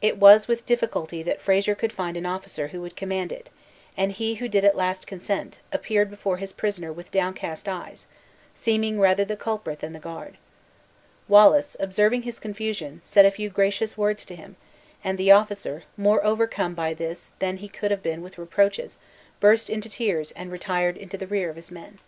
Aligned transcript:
It 0.00 0.18
was 0.18 0.46
with 0.46 0.64
difficulty 0.64 1.24
that 1.24 1.40
Fraser 1.40 1.74
could 1.74 1.92
find 1.92 2.16
an 2.16 2.24
officer 2.24 2.68
who 2.68 2.80
would 2.82 2.94
command 2.94 3.32
it; 3.32 3.50
and 3.96 4.12
he 4.12 4.36
who 4.36 4.46
did 4.46 4.64
at 4.64 4.76
last 4.76 5.08
consent, 5.08 5.58
appeared 5.72 6.08
before 6.08 6.36
his 6.36 6.52
prisoner 6.52 6.92
with 6.92 7.10
downcast 7.10 7.68
eyes; 7.68 8.06
seeming 8.54 9.00
rather 9.00 9.24
the 9.24 9.36
culprit 9.36 9.80
than 9.80 9.92
the 9.92 9.98
guard. 9.98 10.36
Wallace, 11.26 11.76
observing 11.80 12.22
his 12.22 12.38
confusion, 12.38 13.00
said 13.02 13.26
a 13.26 13.32
few 13.32 13.50
gracious 13.50 13.98
words 13.98 14.24
to 14.26 14.36
him; 14.36 14.54
and 15.02 15.18
the 15.18 15.32
officer, 15.32 15.82
more 15.96 16.24
overcome 16.24 16.72
by 16.74 16.94
this 16.94 17.30
than 17.40 17.56
he 17.56 17.66
could 17.68 17.90
have 17.90 18.04
been 18.04 18.22
with 18.22 18.38
reproaches, 18.38 18.98
burst 19.40 19.68
into 19.68 19.88
tears 19.88 20.30
and 20.36 20.52
retired 20.52 20.96
into 20.96 21.18
the 21.18 21.26
rear 21.26 21.50
of 21.50 21.56
his 21.56 21.72
men. 21.72 21.98